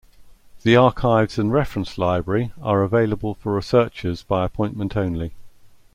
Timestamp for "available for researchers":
2.81-4.23